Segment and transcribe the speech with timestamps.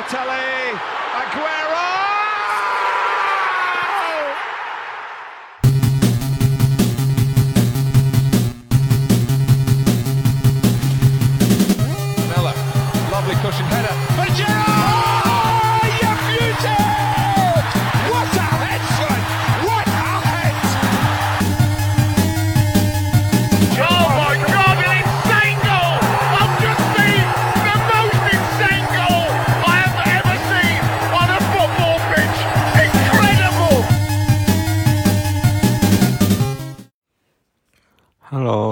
[0.00, 0.78] Balotelli,
[1.12, 1.69] Aguero!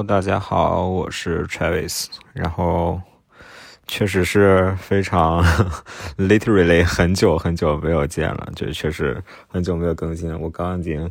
[0.09, 2.07] 大家好，我是 Travis。
[2.33, 2.99] 然后
[3.87, 5.45] 确实是非常
[6.17, 10.39] literally 很久很久没有见了，就确实很久没有更新了。
[10.39, 11.07] 我刚刚已经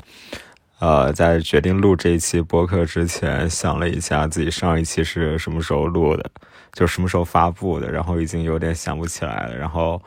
[0.80, 6.28] 呃在决定录这一期播客之前，想了一下自己上一期是什么时候录的，
[6.74, 9.56] 就什么时候发布的，然后已经有点想不起来了。
[9.56, 10.02] 然后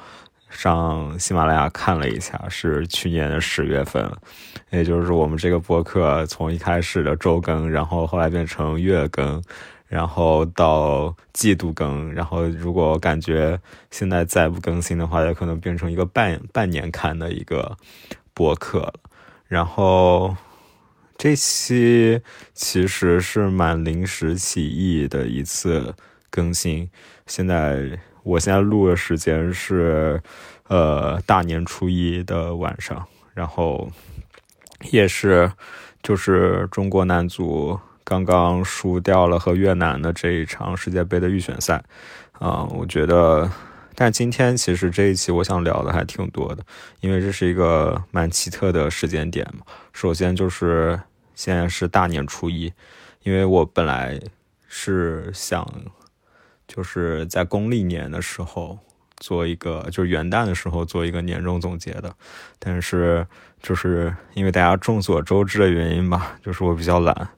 [0.50, 4.10] 上喜马拉雅看了一下，是去年的十月份，
[4.70, 9.42] 也就是我们这个播客从一开始的周更，然后后来变成月更，
[9.86, 13.58] 然后到季度更，然后如果感觉
[13.90, 17.76] 现在再不更新的话，也可能变成一个半半年刊的一个
[18.34, 18.92] 播客。
[19.46, 20.36] 然后
[21.16, 22.20] 这期
[22.54, 25.94] 其实是蛮临时起意的一次
[26.28, 26.90] 更新，
[27.26, 27.98] 现在
[28.30, 30.22] 我现在录的时间是
[30.68, 33.90] 呃大年初一的晚上，然后
[34.92, 35.50] 也是
[36.00, 41.82] 就是中国男足刚刚输掉了和越南的这一场世界杯的预选赛，
[42.38, 43.50] 啊、我觉得，
[43.96, 46.64] 但今天其实这一期我想聊的还挺多的，
[47.00, 49.66] 因为这是一个蛮奇特的时间点嘛。
[49.92, 51.00] 首先就是
[51.34, 52.72] 现在是大年初一，
[53.24, 54.20] 因为我本来
[54.68, 55.66] 是想
[56.72, 58.78] 就是在公历年的时候
[59.16, 62.14] 做一个，就是元旦的时候做一个年终总结的，
[62.60, 63.26] 但是
[63.60, 67.28] 就是因为大家众所周知的原因吧，就是我比较懒，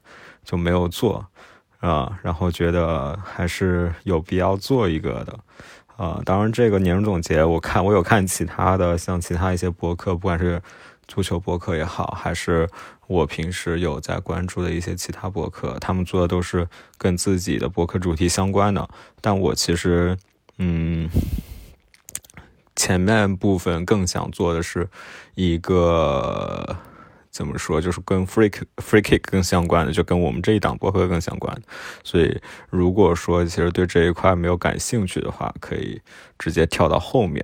[0.43, 1.25] 就没有做
[1.79, 5.37] 啊、然后觉得还是有必要做一个的。
[5.97, 10.61] 啊、当然，这个年终总结，我看我有看其他的，像其他一些博客，不管是
[11.07, 12.69] 足球博客也好，还是
[13.07, 18.87] 我平时有在关注的一些其他博客，他们做的都是跟自己的博客主题相关的。
[19.21, 20.17] 但我其实，
[20.57, 21.09] 嗯，
[22.75, 24.89] 前面部分更想做的是
[25.35, 26.75] 一个
[27.29, 31.61] 怎么说，就是跟 Freak free kick 更相关的，就跟我们这一档博客更相关的。
[32.03, 32.39] 所以，
[32.69, 36.01] 如果说其实对这一块没有感兴趣的话，可以
[36.39, 37.43] 直接跳到后面，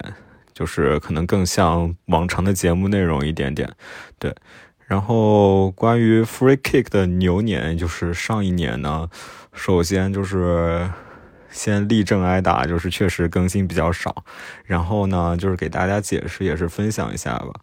[0.60, 3.72] 就是可能更像往常的节目内容一点点。
[4.18, 4.36] 对，
[4.88, 9.08] 然后关于 free kick 的牛年，就是上一年呢，
[9.54, 10.92] 首先就是
[11.50, 14.26] 先立正挨打，就是确实更新比较少。
[14.66, 17.54] 然后呢，就是给大家解释，也是分享一下吧。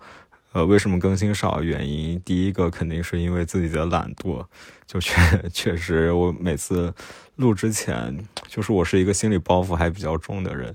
[0.53, 1.63] 呃，为什么更新少？
[1.63, 4.43] 原因第一个肯定是因为自己的懒惰，
[4.87, 5.21] 就确
[5.53, 6.95] 确实我每次
[7.35, 8.19] 录之前，
[8.49, 10.73] 就是我是一个心理包袱还比较重的人，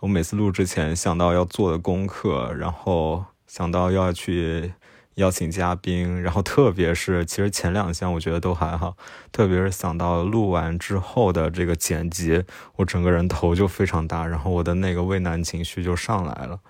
[0.00, 4.72] 我每次录之前想到要做的功课，然后想到要去
[5.14, 8.96] 邀请嘉宾，然后特别是其实前两项我觉得都还好，
[9.32, 12.44] 特别是想到录完之后的这个剪辑，
[12.76, 16.60] 我整个人头就非常大，然后我的那个畏难情绪就上来了，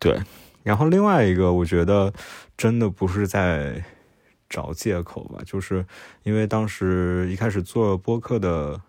[0.00, 0.20] 对。
[0.64, 2.12] 然后另外一个，我觉得
[2.56, 3.84] 真的不是在
[4.48, 5.86] 找借口吧，就是
[6.24, 8.80] 因为当时一开始做播客的，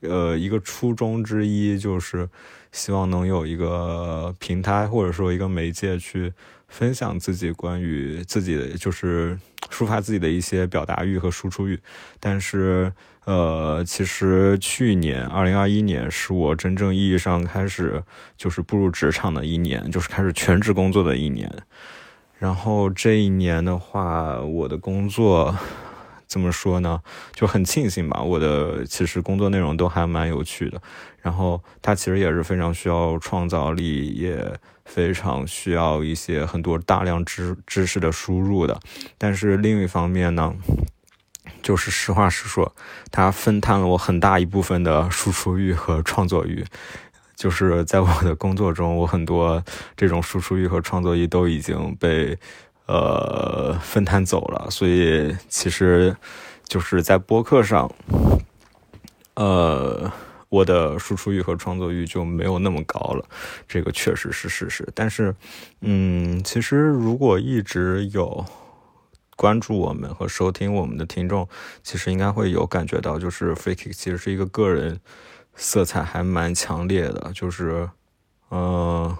[0.00, 2.28] 呃，一个初衷之一就是
[2.72, 6.32] 希望能有一个平台或者说一个媒介去
[6.68, 9.38] 分享自己关于自己的，就是
[9.70, 11.78] 抒发自己的一些表达欲和输出欲，
[12.20, 12.92] 但是。
[13.26, 18.00] 呃，其实去年二零二一年是我真正意义上开始
[18.36, 21.52] 就是步入职场的一年，就是开始全职工作的一年。
[22.38, 25.52] 然后这一年的话，我的工作
[26.36, 27.00] 怎么说呢？
[27.32, 30.78] 就很庆幸吧，我的其实工作内容都还蛮有趣的。
[31.22, 34.54] 然后它其实也是非常需要创造力，也
[34.84, 38.78] 非常需要一些很多大量知知识的输入的。
[39.16, 40.54] 但是另一方面呢？
[41.62, 42.76] 就是实话实说，
[43.10, 46.62] 它分摊了我很大一部分的输出欲和创作欲。
[47.34, 49.64] 就是在我的工作中，我很多
[49.96, 52.38] 这种输出欲和创作欲都已经被
[52.86, 56.16] 呃分摊走了，所以其实
[56.64, 57.90] 就是在播客上，
[59.34, 60.10] 呃，
[60.48, 63.24] 我的输出欲和创作欲就没有那么高了，
[63.68, 64.88] 这个确实是事实。
[64.94, 65.34] 但是，
[65.80, 68.44] 嗯，其实如果一直有。
[69.38, 71.46] 关注我们和收听我们的听众，
[71.82, 74.98] 其实应该会有感觉到，就是 Free Kick 其实是一个个人
[75.54, 77.86] 色彩还蛮强烈的，就是，
[78.50, 79.14] 嗯、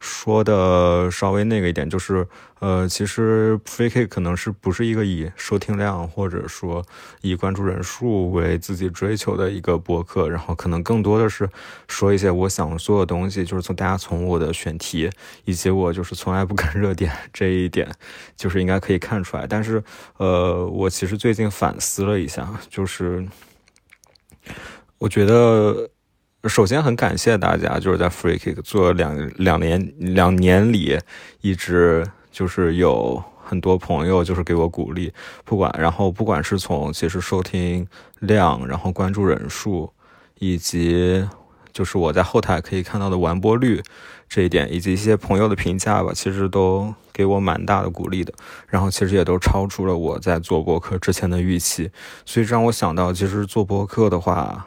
[0.00, 2.26] 说的稍微那个一点，就是
[2.60, 6.84] 呃，其实 Free Kick 可能是不是一个以收听量或者说
[7.20, 11.48] 以关注人数为自己追求的一个博客，然后可能更多的是
[11.88, 15.10] 说一些我想做的东西，就是从大家从我的选题
[15.44, 17.90] 以及我就是从来不看热点这一点，
[18.36, 19.46] 就是应该可以看出来。
[19.46, 19.82] 但是
[20.18, 23.26] 呃，我其实最近反思了一下，就是
[24.98, 25.90] 我觉得。
[26.44, 30.96] 首先很感谢大家，就是在 Free Kick 做两两年两年里，
[31.40, 35.12] 一直就是有很多朋友就是给我鼓励，
[35.44, 37.84] 不管然后不管是从其实收听
[38.20, 39.92] 量，然后关注人数，
[40.38, 41.28] 以及
[41.72, 43.82] 就是我在后台可以看到的完播率
[44.28, 48.32] 这一点，以及一些朋友的评价吧，其实都给我蛮大的鼓励的。
[48.68, 51.90] 然后其实也都超出了我在做播客之前的预期，
[52.24, 54.64] 所以让我想到，其实做播客的话。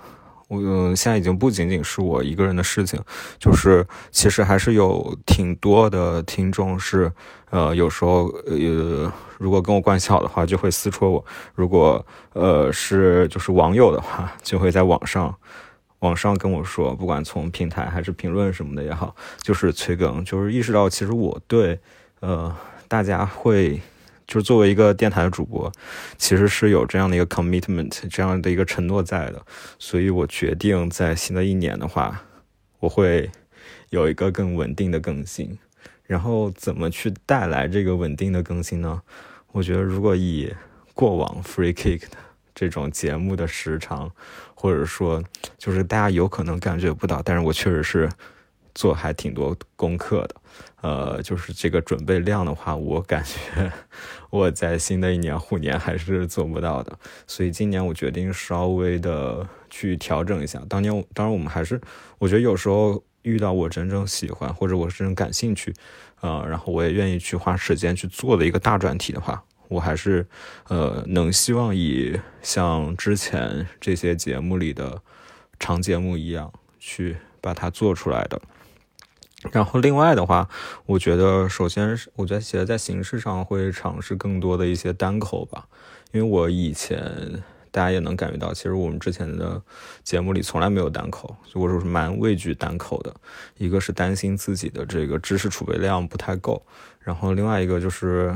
[0.52, 3.00] 我嗯，现在已经不仅仅是我一个人的事情，
[3.40, 7.10] 就是其实还是有挺多的听众是，
[7.52, 11.24] 呃，有时候呃，如果跟我关系好的话，就会私戳我；
[11.56, 15.34] 如果呃是就是网友的话，就会在网上
[16.00, 21.80] 网上跟我说，不管从平台还是评论什么的也好，就是催更，就是意识到其实我对
[22.20, 22.54] 呃
[22.90, 23.80] 大家会。
[24.28, 25.72] 就是作为一个电台的主播，
[26.18, 29.46] 其实是有这样的一个 commitment，这样的一个承诺在的，
[29.78, 32.24] 所以我决定在新的一年的话，
[32.80, 33.30] 我会
[33.90, 35.58] 有一个更稳定的更新。
[36.06, 39.02] 然后怎么去带来这个稳定的更新呢？
[39.54, 40.54] 我觉得如果以
[40.94, 42.18] 过往 Free Kick 的
[42.54, 44.12] 这种节目的时长，
[44.54, 45.24] 或者说
[45.58, 48.10] 就是大家有可能感觉不到，但是我确实是
[48.76, 50.36] 做还挺多功课的。
[50.82, 53.72] 呃，就是这个准备量的话，我感觉
[54.30, 56.98] 我在新的一年虎年还是做不到的，
[57.28, 60.62] 所以今年我决定稍微的去调整一下。
[60.68, 61.80] 当年当然我们还是，
[62.18, 65.72] 我觉得有时候遇到我真正喜欢或者我真正感兴趣，
[66.22, 70.26] 呃，然后我也愿意去花时间去做的一个大专题的话，我还是
[70.68, 75.02] 呃能希望以像之前这些节目里的
[75.60, 78.42] 长节目一样去把它做出来的。
[79.52, 80.48] 然后另外的话，
[80.86, 85.66] 我觉得首先是我觉得其实在形式上会尝试更多的一些单口吧，
[86.12, 87.02] 因为我以前
[87.72, 89.60] 大家也能感觉到，其实我们之前的
[90.04, 93.12] 节目里从来没有单口，所以我是蛮畏惧单口的。
[93.58, 96.64] 一个是担心自己的这个知识储备量不太够，
[97.00, 98.36] 然后另外一个就是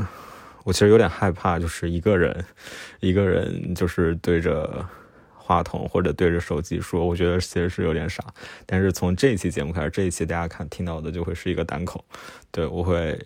[0.64, 2.44] 我其实有点害怕，就是一个人
[3.00, 4.84] 一个人就是对着。
[5.46, 8.24] 话筒或者对着手机说，我觉得其实是有点傻。
[8.66, 12.04] 但是从这一期节目开始，这一期大家看听到的就会是一个单口，
[12.50, 13.24] 对我会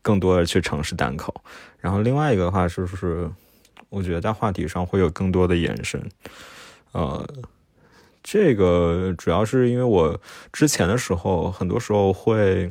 [0.00, 1.34] 更多的去尝试单口。
[1.80, 3.28] 然后另外一个的话就，是
[3.88, 6.00] 我觉得在话题上会有更多的延伸。
[6.92, 7.28] 呃，
[8.22, 10.20] 这个主要是因为我
[10.52, 12.70] 之前的时候，很多时候会。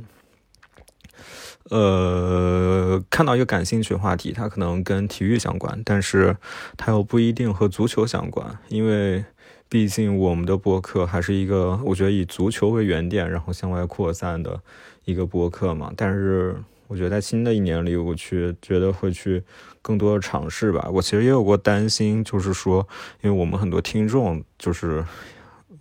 [1.70, 6.36] 呃，看到一个感兴趣的话题，它可能跟体育相关，但是
[6.76, 9.24] 它又不一定和足球相关，因为
[9.70, 14.62] 毕竟我们的博客还是一个我觉得以足球为原点，然后向外扩散的
[15.06, 15.92] 一个博客嘛。
[15.96, 16.56] 但是
[16.88, 19.42] 我觉得在新的一年里，我去觉得会去
[19.82, 20.90] 更多的尝试吧。
[20.92, 22.86] 我其实也有过担心，就是说，
[23.22, 25.04] 因为我们很多听众就是。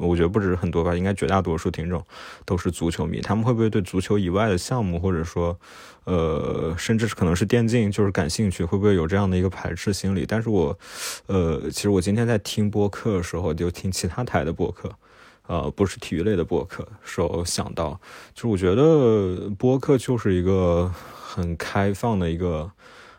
[0.06, 2.04] 我觉得不止很多吧，应该绝大多数听众
[2.44, 3.20] 都是足球迷。
[3.20, 5.58] 他们会不会对足球以外的项目，或者说，
[6.04, 8.64] 呃，甚至是可能是电竞，就是感兴趣？
[8.64, 10.24] 会不会有这样的一个排斥心理？
[10.26, 10.78] 但是我，
[11.26, 14.90] 呃，其实我今天在听播客的时候，就听其他台的播客，
[15.46, 18.00] 呃，不是体育类的播客，时候想到，
[18.34, 22.70] 就是我觉得播客就是一个很开放的一个。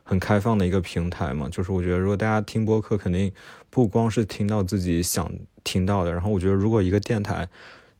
[0.03, 3.31] 很开放的一个平台嘛，就是我觉得如果大家听播客，肯定
[3.69, 5.31] 不光是听到自己想
[5.63, 6.11] 听到的。
[6.11, 7.47] 然后我觉得如果一个电台，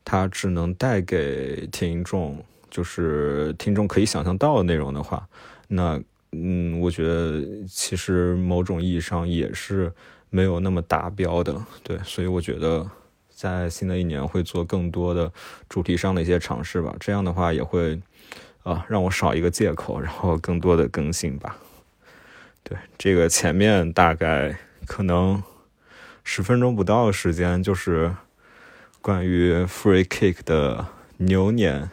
[0.04, 5.26] 它只能带给听众就是听众可以想象到的内容的话，
[5.68, 5.98] 那
[6.32, 9.92] 嗯，我觉得其实某种意义上也是
[10.30, 11.64] 没有那么达标的。
[11.82, 12.84] 对，所以我觉得
[13.30, 15.32] 在新的一年会做更多的
[15.68, 16.94] 主题上的一些尝试吧。
[16.98, 17.98] 这样的话也会
[18.62, 21.56] 啊让我少一个借口，然后更多的更新吧。
[22.64, 24.56] 对，这个前面大概
[24.86, 25.42] 可能
[26.24, 28.10] 十分钟不到的时间，就是
[29.02, 30.86] 关于 Free Kick 的
[31.18, 31.90] 牛年。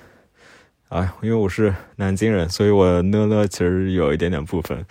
[0.88, 4.86] 哎，因为我是南京人，所以我呢呢其实有一点点部分，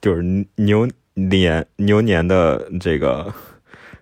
[0.00, 0.22] 就是
[0.54, 3.34] 牛年牛年的这个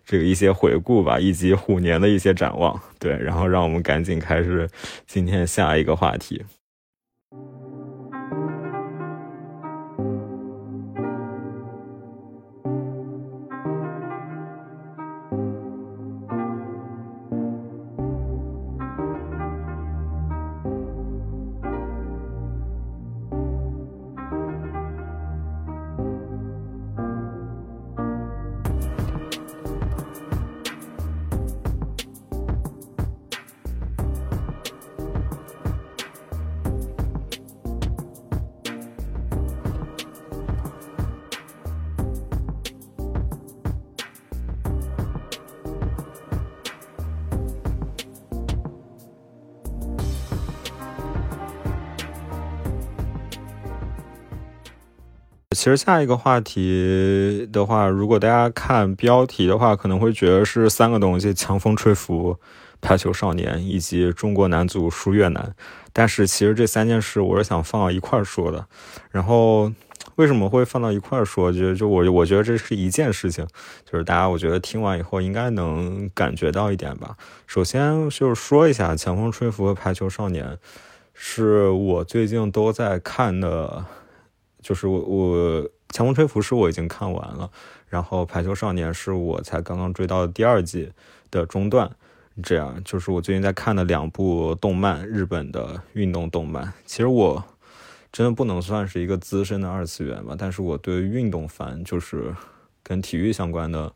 [0.04, 2.78] 这个一些回顾吧，以及虎年的一些展望。
[2.98, 4.68] 对，然后让我们赶紧开始
[5.06, 6.44] 今天下一个话题。
[55.64, 62.36] 其实下一个话题的话，如果大家看标题的话，可能会觉得是三个东西：强风吹拂、
[62.82, 65.54] 排球少年以及中国男足输越南。
[65.90, 68.66] 但是其实这三件事我是想放到一块儿说的。
[69.10, 69.72] 然后
[70.16, 71.50] 为什么会放到一块儿说？
[71.50, 73.46] 就就我我觉得这是一件事情，
[73.90, 77.16] 就是大家我觉得听完以后应该能感觉到一点吧。
[77.46, 80.58] 首先就是说一下强风吹拂和排球少年。
[81.14, 83.86] 是我最近都在看的，
[84.64, 87.50] 就是我我《强风吹拂》是我已经看完了，
[87.86, 90.90] 然后《排球少年》是我才刚刚追到第二季
[91.30, 91.90] 的中段，
[92.42, 96.72] 这样就是我最近在看的两部动漫，日本的运动动漫。
[96.86, 97.44] 其实我
[98.10, 102.34] 真的不能算是一个资深的二次元吧，但是我对运动番，就是
[102.82, 103.92] 跟体育相关的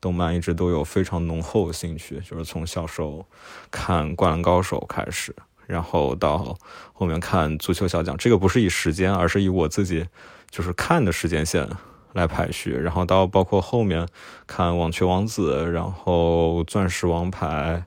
[0.00, 3.26] 动漫，一直都有非常浓厚的兴趣，就是从小时候
[3.72, 5.34] 看《灌篮高手》开始。
[5.72, 6.54] 然后到
[6.92, 10.06] 后面看足球小将，这个不是以时间，而是以我自己
[10.50, 11.66] 就是看的时间线
[12.12, 12.72] 来排序。
[12.72, 14.06] 然后到包括后面
[14.46, 17.86] 看网球王子，然后钻石王牌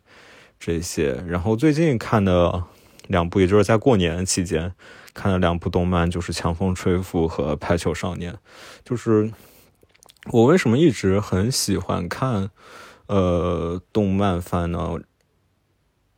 [0.60, 1.24] 这些。
[1.28, 2.64] 然后最近看的
[3.08, 4.74] 两部，也就是在过年期间
[5.14, 8.34] 看的两部动漫，就是《强风吹拂》和《排球少年》。
[8.84, 9.32] 就是
[10.32, 12.50] 我为什么一直很喜欢看
[13.06, 14.98] 呃动漫番呢？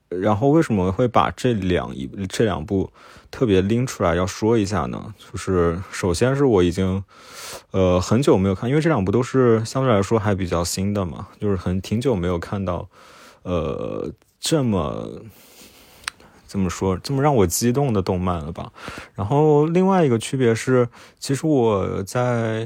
[0.10, 2.90] 然后为什么会把这两一这两部
[3.30, 5.14] 特别拎出来要说一下呢？
[5.18, 7.04] 就是首先是我已经
[7.72, 12.88] 呃很久没有看，因为这两部都是相对来说还比较新的嘛，就是很挺久没有看到
[13.44, 14.10] 呃
[14.40, 15.22] 这么
[16.46, 18.72] 怎么说这么让我激动的动漫了吧。
[19.14, 20.88] 然后另外一个区别是，
[21.20, 22.66] 其实我在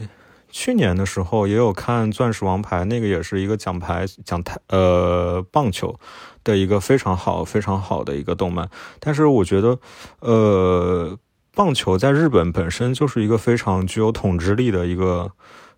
[0.52, 6.00] 去年的时候也有看《钻石王牌》，那个也是一个奖牌讲台呃棒球。
[6.44, 8.70] 的一个非常好、非常好的一个动漫，
[9.00, 9.80] 但是我觉得，
[10.20, 11.18] 呃，
[11.54, 15.32] 棒球在日本本身就是一个非常具有统治力的一个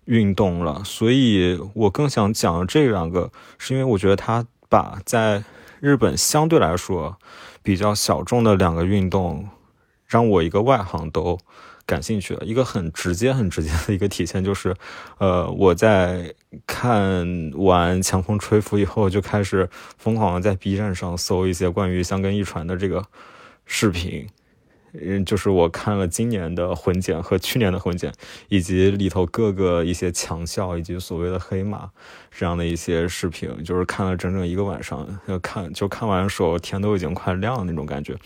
[0.04, 5.44] 运动了，所以我更想讲这两个，是因为我觉得它把在
[5.80, 7.16] 日本相对来说
[7.62, 9.48] 比较小众的两个运动，
[10.06, 11.38] 让我一个外行都。
[11.86, 14.74] 感兴趣的一个很直接、很直接的一个体现就是，
[15.18, 16.34] 呃，我在
[16.66, 23.04] 看完《强风吹拂》以后，就开始疯狂的在 B 站上搜一些关于香根一传的这个
[23.66, 24.26] 视频。
[25.00, 28.12] 嗯，就是我看了今年的混剪和去年的混剪，
[28.48, 31.90] 以及里头各个一些强效以及所谓的黑马
[32.30, 38.16] 这样的一些视频，就是看了整整一个晚上，要看就看完的时候天都已经快亮了那种感觉。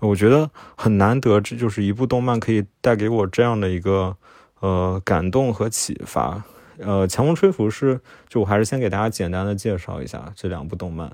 [0.00, 4.14] 我觉得很难得，这就是一部动漫可以带给我这样的一个
[4.60, 6.42] 呃感动和启发。
[6.78, 7.98] 呃，强风吹拂是，
[8.28, 11.12] 就我还是先给大家简单的介绍一下这两部动漫。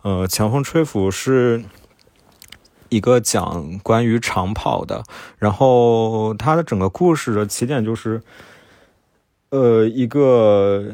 [0.00, 1.62] 呃，强风吹拂是。
[2.90, 5.02] 一个讲关于长跑的，
[5.38, 8.20] 然后它的整个故事的起点就是，
[9.48, 10.84] 呃，一个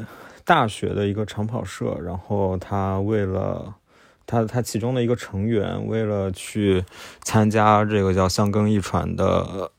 [0.45, 3.75] 大学的一个长跑社，然后他为了
[4.25, 6.85] 他他其中的一个成员为了去
[7.21, 9.71] 参加这个叫香根一传的，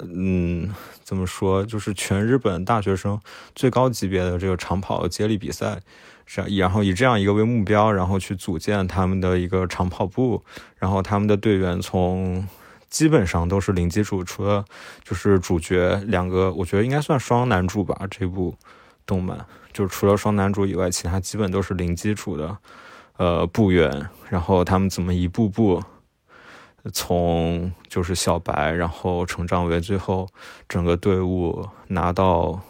[0.00, 0.74] 嗯，
[1.04, 3.20] 怎么说，就是全日本大学生
[3.54, 5.80] 最高级别的这个长跑接力比赛。
[6.28, 10.42] 是，然后以这样一个为目标，然后去组建他们的一个长跑部，
[10.76, 12.46] 然后他们的队员从
[12.90, 14.64] 基本上都是零基础，除了
[15.04, 17.96] 就是主角两个，我觉得应该算双男主吧。
[18.10, 18.56] 这部
[19.06, 22.58] 动漫就除了双男主以外，其他基本都是零基础的
[23.18, 25.80] 呃部员，然后他们怎么一步步
[26.92, 30.28] 从就是小白，然后成长为最后
[30.68, 32.60] 整个队伍拿到。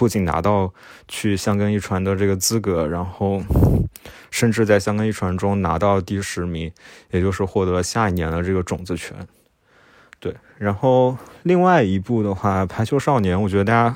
[0.00, 0.72] 不仅拿到
[1.08, 3.42] 去香根一传的这个资格，然后
[4.32, 6.72] 甚至在香根一传中拿到第十名，
[7.10, 9.14] 也就是获得了下一年的这个种子权。
[10.18, 13.94] 对，然后另外一部的话，《排球少年》，我觉得大家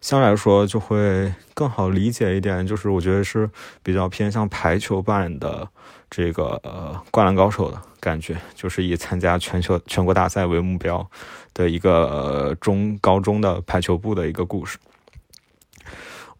[0.00, 3.48] 相对来说就会更好理解一点，就是我觉得是
[3.84, 5.68] 比较偏向排球版的
[6.10, 11.08] 这个呃《灌篮高手》的感觉，就是以参加全球全国大赛为目标
[11.52, 14.76] 的一个中高中的排球部的一个故事。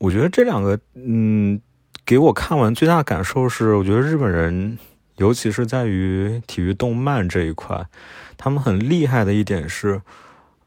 [0.04, 1.58] 我觉得这两个，嗯，
[2.04, 4.78] 给我看完最大感受是，我觉得日本人，
[5.16, 7.86] 尤其是在于体育动漫这一块，
[8.36, 10.02] 他们很厉害的一点是，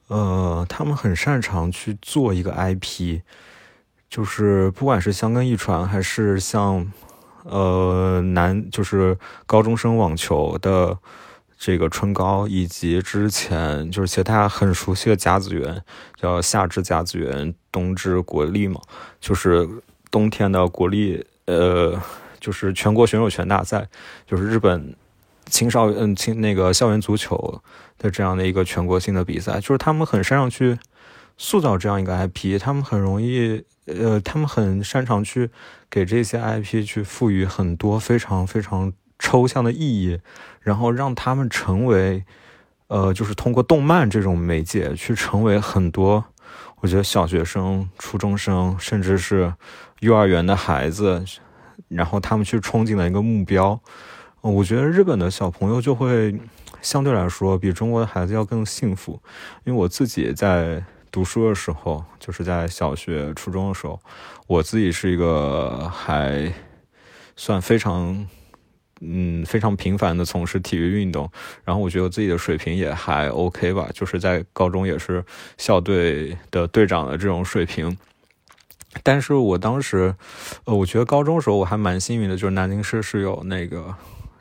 [0.08, 3.20] 呃，他们很擅长去做一个 IP，
[4.10, 6.92] 就是不管是香根一传，还是像，
[7.44, 9.16] 呃，男就是
[9.46, 10.98] 高中生网球的。
[11.58, 15.84] 这个春高以及之前就是其实大家很熟悉的甲子园，
[16.16, 18.80] 叫夏至甲子园，冬至国力嘛，
[19.20, 19.68] 就是
[20.12, 22.00] 冬天的国力，呃，
[22.40, 23.88] 就是全国选手权大赛，
[24.28, 24.96] 就是日本
[25.48, 27.62] 青少嗯青那个校园足球
[27.98, 30.78] 的这样的一个全国性的比赛，就是他们很擅长去
[31.38, 35.50] 塑造这样一个 IP，他们很容易，呃，他们很擅长去
[35.90, 40.20] 给这些 IP 去赋予很多非常非常抽象的意义，
[40.62, 42.24] 然后让他们成为，
[42.88, 46.26] 呃，就是通过动漫这种媒介去成为很多，
[46.82, 49.54] 我觉得小学生、初中生，甚至是
[50.00, 51.24] 幼儿园的孩子，
[51.88, 53.80] 然后他们去憧憬的一个目标。
[54.42, 56.40] 我觉得日本的小朋友就会
[56.82, 59.20] 相对来说比中国的孩子要更幸福，
[59.66, 60.82] 因为我自己在
[61.12, 64.00] 读书的时候，就是在小学、初中的时候，
[64.46, 66.54] 我自己是一个还
[67.36, 68.28] 算非常
[69.02, 71.30] 嗯非常频繁的从事体育运动，
[71.64, 75.24] 然后我觉得我自己的水平也还 OK 吧，就是在高中也是
[75.58, 77.98] 校队的队长的这种水平。
[79.04, 80.16] 但是我当时，
[80.66, 83.96] 呃，我觉得高中的时候我还蛮幸运的，就是南京市是有那个。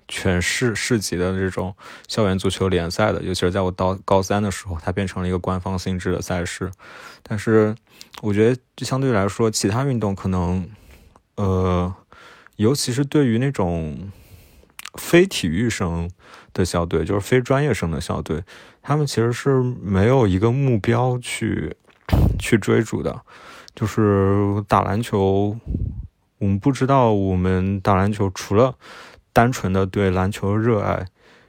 [0.09, 1.75] 全市市级的这种
[2.07, 6.71] 校园足球联赛的，尤其是在我到高三的时候，它变成了一个官方性质的赛事。
[7.25, 7.75] 但是，
[8.23, 10.71] 我觉得相对来说，其他运动可能，
[11.35, 11.93] 呃，
[12.55, 14.13] 尤其是对于那种
[14.97, 16.11] 非体育生
[16.53, 18.43] 的校队，就是非专业生的校队，
[18.83, 21.77] 他们其实是没有一个目标去
[22.39, 23.23] 去追逐的。
[23.75, 25.57] 就是打篮球，
[26.39, 28.75] 我们不知道我们打篮球除了。
[29.33, 31.05] 单纯的对篮球热爱，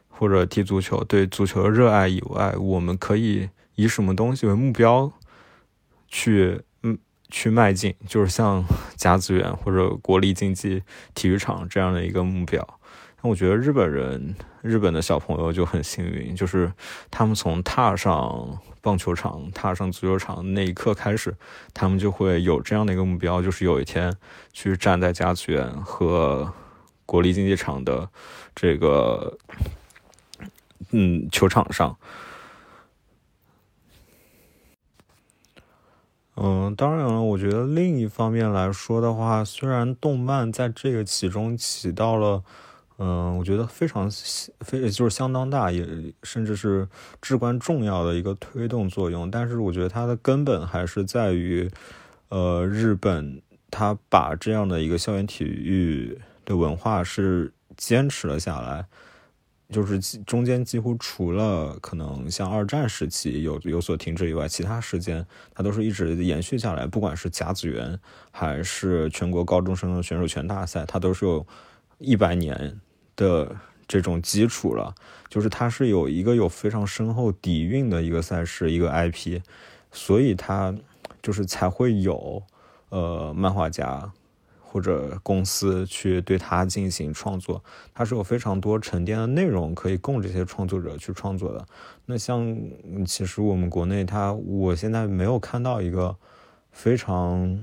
[0.09, 5.09] 或者踢足球对足球的热爱以外，我们可以以什么东西为目标
[6.09, 6.97] 去嗯
[7.29, 7.95] 去迈进？
[8.05, 8.61] 就是像
[8.97, 10.83] 甲子园或者国立竞技
[11.15, 12.61] 体育场这样的一个目标。
[13.21, 16.71] 那我觉得日本人日本的小朋友就很幸运，就是
[17.09, 21.35] 他们从踏上棒球场、踏上足球场那一刻开始，
[21.73, 24.15] 他们就会有这样的一个目标，就是有一天
[24.53, 26.53] 去站在甲子园和。
[27.09, 28.09] 国立竞技场的
[28.53, 29.37] 这个
[30.91, 31.97] 嗯球场上，
[36.35, 42.43] 嗯，当然了，我觉得另一方面来说的话，虽然动漫在这个其中起到了
[42.97, 44.09] 嗯，我觉得非常
[44.59, 46.87] 非就是相当大，也甚至是
[47.21, 51.69] 至关重要的一个推动作用，但是我觉得它的根本还是在于
[52.29, 56.19] 呃日本，它把这样的一个校园体育。
[56.47, 58.85] 的文化是坚持了下来，
[59.69, 66.87] 就是中间几乎除了可能像二战时期有有所停止以外，其他时间它都是一直延续下来。
[66.87, 67.99] 不管是甲子园
[68.31, 71.45] 还是全国高中生的选手权大赛，它都是有
[71.97, 72.79] 一百年
[73.17, 73.53] 的
[73.85, 74.95] 这种基础了。
[75.27, 79.41] 就是它是有一个有非常深厚底蕴的一个赛事，一个 IP，
[79.91, 80.73] 所以它
[81.21, 82.41] 就是才会有
[82.87, 84.13] 呃漫画家。
[84.69, 87.63] 或者公司去对它进行创作，
[87.95, 91.65] 它是有非常多沉淀的内容可以供这些创作者去创作的。
[92.05, 92.55] 那像
[93.03, 96.15] 其实我们国内，它我现在没有看到一个
[96.71, 97.57] 非常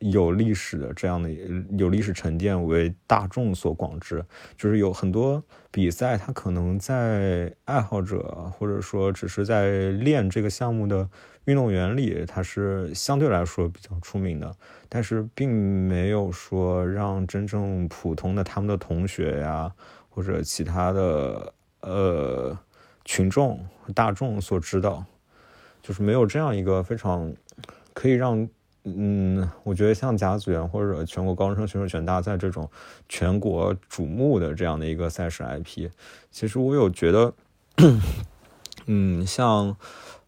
[0.00, 1.30] 有历史的这样的
[1.78, 4.24] 有历史沉淀为大众所广知。
[4.56, 11.08] 就是有很多比赛，它可能在爱好者或者说只是在练这个项目的
[11.44, 14.54] 运动员里，它是相对来说比较出名的。
[14.88, 15.50] 但是并
[15.86, 19.72] 没有说让真正普通的他们的同学呀，
[20.08, 22.58] 或者其他的呃
[23.04, 25.04] 群众大众所知道，
[25.80, 27.32] 就是没有这样一个非常
[27.92, 28.48] 可以让
[28.84, 32.70] 嗯，我觉得像甲子园或者全国高中生选手权大赛这种
[33.08, 35.90] 全国瞩目的这样的一个赛事 IP，
[36.30, 37.32] 其实我有觉得，
[38.86, 39.76] 嗯，像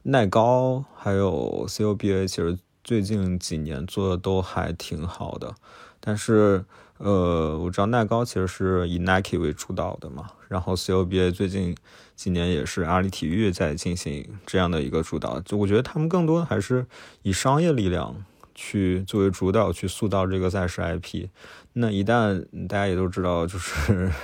[0.02, 2.58] 耐高还有 COBA，其实。
[2.84, 5.54] 最近几年做的都还挺好的，
[6.00, 6.64] 但是，
[6.98, 11.76] 呃，我知道耐高其实是以 Nike 为主导的嘛，然后 COBA 最近
[12.16, 16.84] 几年也是阿里体育在进行这样的一个主导，就我觉得他们更多的还是
[17.22, 18.16] 以商业力量
[18.54, 21.28] 去作为主导去塑造这个赛事 IP，
[21.72, 24.10] 那一旦大家也都知道，就是。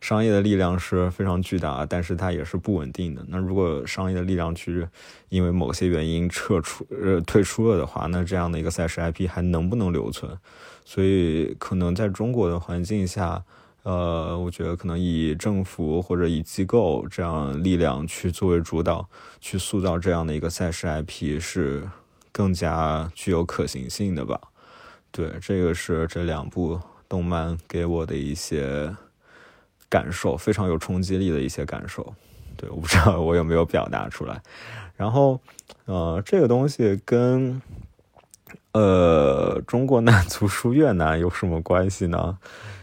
[0.00, 3.24] 商业的力量是非常巨大，但是它也是不稳定的。
[3.26, 4.86] 那如果商业的力量去
[5.28, 10.30] 因为某些原因撤出、呃退出了的话，那这样的一个赛事 IP 还能不能留存？
[10.84, 13.42] 所以可能在中国的环境下，
[13.82, 19.08] 呃，我觉得可能以政府或者以机构这样力量去作为主导，
[19.40, 21.82] 去塑造这样的一个赛事 IP 是
[22.38, 24.40] 更加具有可行性的吧。
[25.10, 28.94] 对，这个是这两部动漫给我的一些。
[29.90, 32.14] 感受非常有冲击力的一些感受，
[32.58, 34.38] 对，我不知道我有没有表达出来。
[34.98, 35.40] 然后，
[35.86, 37.58] 呃，这个东西跟
[38.72, 42.36] 呃中国男足输越南有什么关系呢？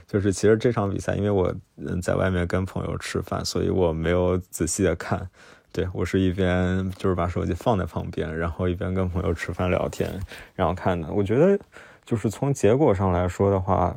[0.08, 5.30] 就是其实这场比赛，因为我嗯在外面跟朋友吃饭，所以我没有仔细的看。
[5.76, 10.10] 对我是一边就是把手机放在旁边，然后一边跟朋友吃饭聊天，
[10.56, 11.12] 然后看的。
[11.12, 11.60] 我觉得
[12.06, 13.94] 就是从结果上来说的话，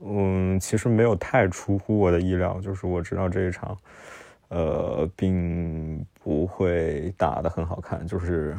[0.00, 2.60] 嗯，其实没有太出乎我的意料。
[2.60, 3.78] 就是我知道这一场，
[4.48, 8.04] 呃，并不会打得很好看。
[8.04, 8.58] 就是，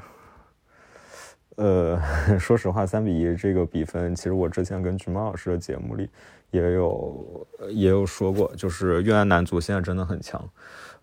[1.57, 1.99] 呃，
[2.39, 6.09] 说实话，三比一这个比分，其实我之前跟橘猫老师的节目里
[6.51, 10.41] 也有也有说过，就是越南男足现在真的很强。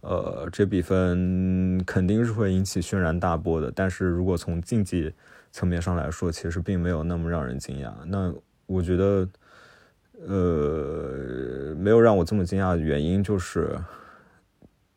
[0.03, 5.15] 呃，这比分肯定是会引起轩然大波的，但是如果从竞技
[5.53, 7.93] 层面上来说，其实并没有那么让人惊讶。
[8.07, 8.35] 那
[8.67, 9.29] 我觉得，
[10.27, 13.79] 呃，没有让我这么惊讶的原因就是，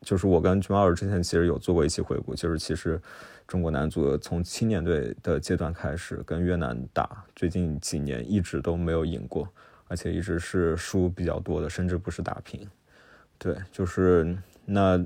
[0.01, 2.99] 就是我跟君奥尔之前其实有做过一期回顾，就是其实
[3.47, 9.47] 中国男足从青年队的阶段开始跟越南打，最近几年一直都没有赢过，
[9.87, 12.67] 而且一直是输比较多的，甚至不是打平。
[13.37, 14.35] 对，就是。
[14.65, 15.05] 那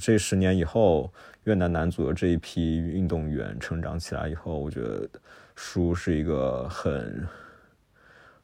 [0.00, 1.12] 这十年以后，
[1.44, 5.08] 越南男足的这一批运动员成长起来以后，我觉得
[5.54, 7.28] 输是一个很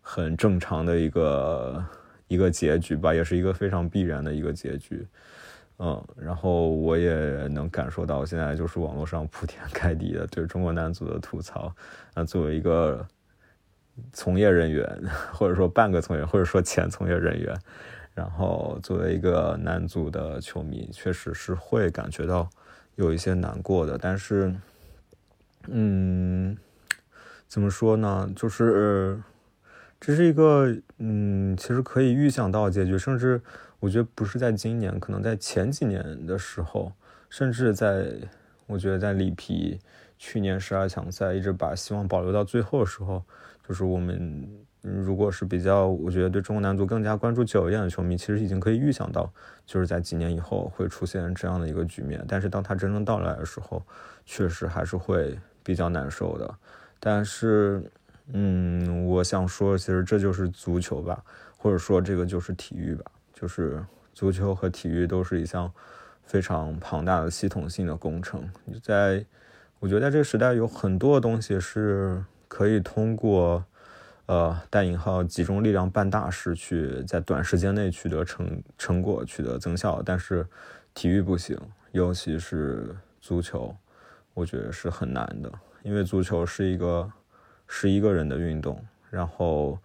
[0.00, 1.84] 很正常的一个
[2.28, 5.04] 一个结局吧，也是一个非常必然的一个结局。
[5.78, 7.12] 嗯，然后我也
[7.48, 11.74] 能感受到，现在就是网络上铺天盖地的对中国男足的吐槽。
[12.14, 13.04] 那作为一个
[14.12, 14.86] 从业人员，
[15.32, 17.52] 或者说半个从业，或者说前从业人员。
[18.14, 22.48] 然后作为一个男足的球迷，确实是会感觉到
[22.96, 23.96] 有一些难过的。
[23.96, 24.54] 但是，
[25.68, 26.56] 嗯，
[27.48, 28.30] 怎么说呢？
[28.36, 29.20] 就是
[30.00, 32.98] 这是一个嗯，其实可以预想到结局。
[32.98, 33.40] 甚至
[33.80, 36.92] 我觉得不是在今年，可能在前几年的时候，
[37.30, 38.12] 甚至在
[38.66, 39.78] 我觉得在里皮
[40.18, 43.24] 去年十二强赛一直把希望保留到最后的时候，
[43.72, 44.46] 就是我们。
[44.82, 49.32] 如果是比较，我觉得对中国男足更加关注久一点的球迷，其实已经可以预想到，
[49.64, 52.22] 就是在几年以后会出现这样的一个局面。
[52.26, 53.80] 但是当它真正到来的时候，
[54.26, 56.52] 确实还是会比较难受的。
[56.98, 57.80] 但是，
[58.32, 61.24] 嗯，我想说，其实这就是足球吧，
[61.56, 63.80] 或者说这个就是体育吧，就是
[64.12, 65.72] 足球和体育都是一项
[66.24, 68.50] 非常庞大的系统性的工程。
[68.82, 69.24] 在，
[69.78, 72.20] 我觉得在这个时代，有很多东西是
[72.52, 73.64] 可以通过。
[74.26, 80.00] 呃，带引号集中力量办大事，去在短时间内取得成成果，取得增效。
[80.02, 80.46] 但是
[80.94, 81.58] 体育不行，
[81.90, 83.74] 尤其是足球，
[84.32, 87.10] 我觉得是很难的，因为足球是一个
[87.66, 88.82] 十一个人的运动。
[89.10, 89.76] 然后，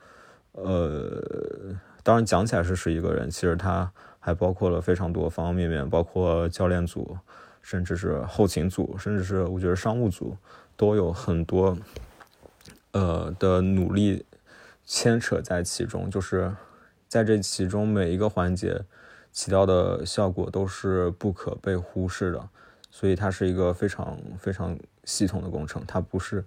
[0.52, 7.18] 呃，当然讲起来是十一个人，其实它还包括了非常多方方面面，包括教练组，
[7.62, 10.38] 甚至是后勤组，甚至是我觉得商务组
[10.78, 11.76] 都有很多。
[12.98, 14.26] 呃的努力
[14.84, 16.52] 牵扯在其中，就是
[17.08, 18.84] 在这其中每一个环节
[19.32, 22.50] 起到的效果都是不可被忽视的，
[22.90, 26.44] 所以它是一个非常非常系统的工程，它不是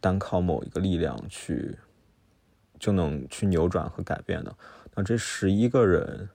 [0.00, 1.76] 单靠某一个力量去
[2.78, 4.54] 就能去扭转和改变的。
[4.94, 6.28] 那这十一个人。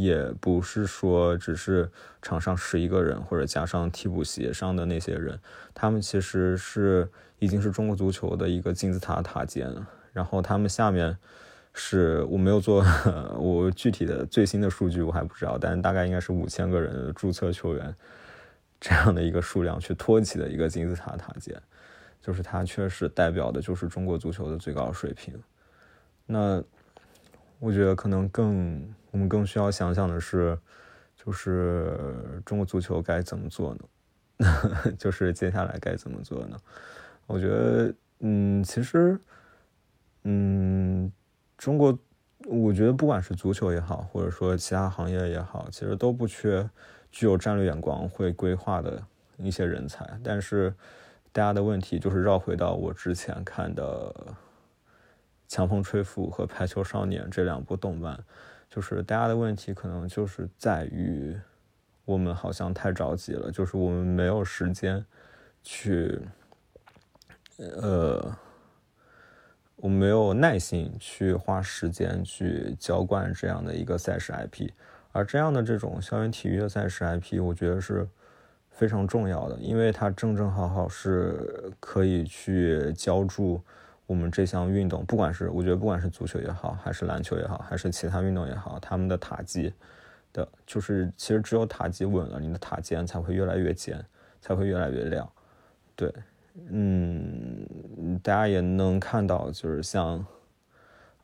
[0.00, 1.90] 也不是说只是
[2.22, 5.40] 场上十一个人，或者加上替补席上的那些人，
[5.74, 9.74] 他们其实是已经是中国足球的一个金字塔塔尖。
[10.12, 11.18] 然后他们下面
[11.74, 12.84] 是我没有做，
[13.36, 17.92] 我具体的最新的数据我还不知道，但大概应该是五千个人注册球员
[18.78, 21.60] 这样的一个数量去托起的一个金字塔塔尖，
[22.22, 25.34] 就是它确实代表的就是中国足球的最高水平。
[26.24, 26.62] 那
[27.58, 28.94] 我觉得可能更。
[29.10, 30.58] 我们更需要想想的是，
[31.16, 33.84] 就是中国足球该怎么做呢？
[34.98, 36.56] 就是接下来该怎么做呢？
[37.26, 39.18] 我觉得，嗯，其实，
[40.22, 41.10] 嗯，
[41.56, 41.98] 中国，
[42.46, 46.68] 我觉得不管是足球也好，或者说其他行业也好，其实都不缺
[47.10, 49.02] 具有战略眼光、会规划的
[49.38, 50.20] 一些人才。
[50.22, 50.72] 但是，
[51.32, 54.14] 大家的问题就是绕回到我之前看的
[55.48, 58.22] 《强风吹拂》和《排球少年》这两部动漫。
[58.70, 61.34] 就是大家的问题可能就是在于，
[62.04, 65.04] 我们好像太着急了，就是我们没有时间
[65.62, 66.20] 去，
[67.56, 68.36] 呃，
[69.76, 74.70] 我没有耐心去花时间去浇灌这样的一个赛事 IP，
[75.12, 78.06] 而这样的这种校园体育的赛事 IP，我觉得是
[78.70, 83.62] 非常重要的，因为它正正好好是可以去浇筑。
[84.08, 89.70] 我们这项运动，不管是我觉得，不管是足球也好，还是篮球也好，还是其他运动也好，他们的塔基
[90.32, 94.02] 的，就是其实只有塔基稳了，你的塔尖才会越来越尖，
[94.40, 95.30] 才会越来越亮。
[95.94, 96.10] 对，
[96.70, 100.24] 嗯，大家也能看到，就是像，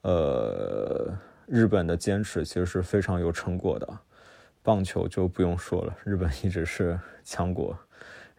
[0.03, 1.11] 呃，
[1.47, 3.88] 日本的坚持其实是非常有成果的。
[4.62, 7.75] 棒球就不用说了，日本一直是强国。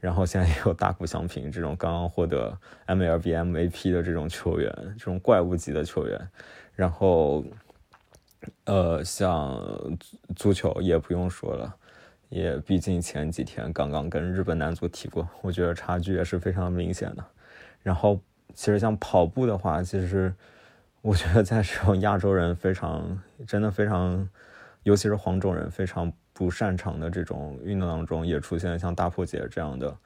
[0.06, 6.30] 然后现在也有大谷翔平这种刚刚获得 MLB MVP 的这种球员，这种怪物级的球员。
[6.76, 7.44] 然后，
[8.66, 9.60] 呃，像
[10.36, 11.76] 足球也不用说了，
[12.30, 17.26] 也毕竟前几天刚刚跟日本男足踢过，我觉得差距也是非常明显的。
[17.82, 18.22] 然后，
[18.54, 20.32] 其实像跑步的话，其实
[21.02, 24.30] 我觉得在这种亚洲人非常真的非常，
[24.84, 26.14] 尤其是黄种人非常。
[26.38, 29.98] 不擅长的这种运动当中，也出现了像大破解这样的，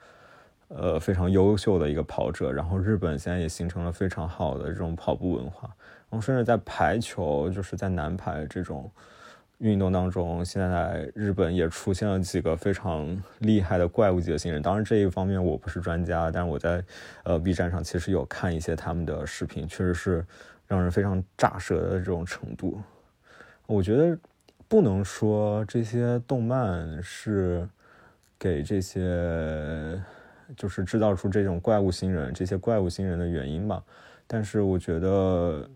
[0.68, 2.52] 呃，非常优秀的一个跑者。
[2.52, 5.68] 然后日本现在也形成了非常好的这种跑步文化。
[6.08, 8.88] 然后甚至在排球，就是在男排这种
[9.58, 14.62] 运动当中，现在日本也出现了几个非常厉害的怪物级的新人。
[14.62, 16.80] 当然这一方面我不是专家，但是我在
[17.24, 20.24] 呃 B 站上其实有看一些他们的视频，确实是
[20.68, 22.80] 让人非常炸舌的这种程度。
[23.66, 24.16] 我觉得。
[24.70, 27.68] 不能说这些动漫是
[28.38, 30.00] 给这些
[30.56, 33.82] 就是制造出这种怪物新人、这些怪物新人的原因吧，
[34.28, 35.68] 但是我觉得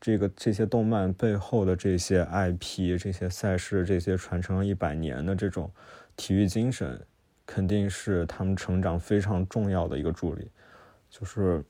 [0.00, 5.68] 这个这些动漫背后的这些 IP、这些赛事、这些传承了一百年的这种
[6.16, 7.04] 体育精神，
[7.44, 10.48] 肯定是他们成长非常重要的一个助力。
[11.10, 11.64] 就是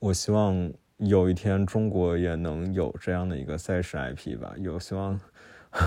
[0.00, 0.72] 我希望。
[0.98, 4.52] 有一天中国也能有这样的一个赛事 IP 吧？
[4.58, 5.18] 有希望，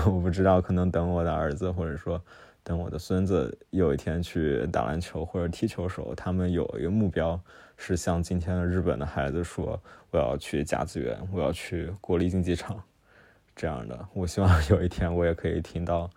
[0.06, 2.18] 我不知道，可能等我的儿子或者说
[2.62, 7.38] 等我的孙子有一天去打篮球或者踢球时候，他们有一个目标
[7.76, 9.78] 是像今天的日本的孩子说
[10.10, 12.82] ：“我要去甲子园，我要去国立竞技场。”
[13.54, 16.08] 这样的，我希望有一天我也可以听到，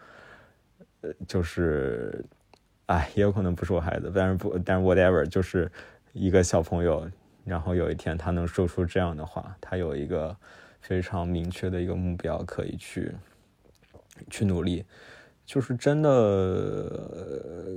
[1.01, 2.23] 呃，就是，
[2.85, 5.69] 哎，也有可能不是我孩子，但是不，但是 whatever，就是
[6.13, 7.05] 一个小朋友。
[7.45, 10.35] 然后有一天他能说出这样的话，他有一个
[10.81, 13.11] 非常明确的一个目标可以去
[14.31, 14.83] 去努力，
[15.45, 16.09] 就是真的，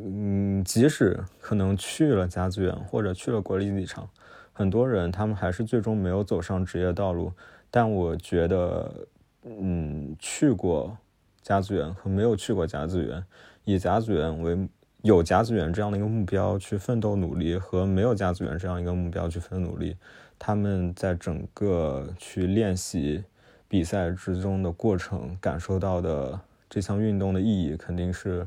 [0.04, 4.09] 嗯，即使可能去了甲子园或者去了国立竞技场，
[4.54, 7.31] 很多人他们还是最终没有走上职业道路。
[7.70, 9.07] 但我觉得，
[9.44, 10.96] 嗯，去过
[11.42, 13.22] 甲子园和没有去过甲子园，
[13.64, 14.68] 以甲子园为。
[15.02, 19.96] 有甲子园这样的一个目标去奋斗努力，和没有甲子园这样一个目标去奋斗努力，
[20.38, 23.22] 他们在整个去练习
[23.68, 28.46] 比赛之中的过程，感受到的这项运动的意义肯定是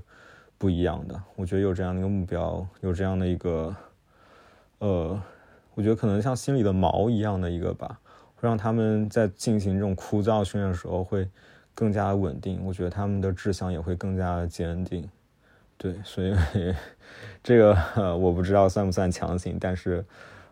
[0.57, 1.23] 不一样的。
[1.37, 3.73] 我觉得有这样的一个目标，有这样的一个，
[4.79, 5.21] 呃，
[5.73, 7.97] 我觉得可能像心里的锚一样的一个吧，
[8.35, 11.29] 会让他们在进行这种枯燥训练的时候会
[11.73, 12.61] 更加稳定。
[12.65, 15.09] 我觉得他们的志向也会更加坚定。
[15.81, 16.31] 对，所以
[17.41, 20.05] 这个我不知道算不算强行，但是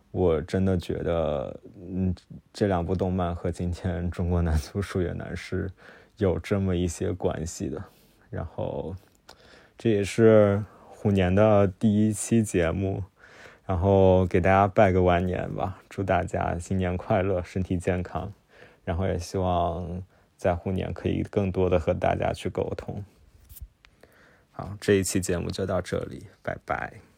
[0.10, 2.16] 我真的觉得，嗯，
[2.52, 5.70] 这两部动漫和今天中国男足输越南是
[6.18, 7.80] 有这么一些关系的。
[8.32, 8.96] 然后
[9.78, 13.04] 这也是虎年的第一期节目，
[13.68, 18.34] 然后给大家拜个晚年吧，祝大家新年快乐，身体健康。
[18.84, 20.02] 然后也希望
[20.36, 23.04] 在虎年可以更多的和大家去沟通。
[24.60, 27.09] 好，这一期节目就到这里，拜拜。